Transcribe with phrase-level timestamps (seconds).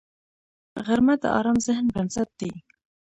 [0.85, 2.51] غرمه د ارام ذهن بنسټ دی